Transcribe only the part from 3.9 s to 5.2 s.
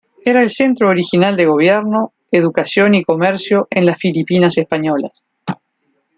Filipinas españolas.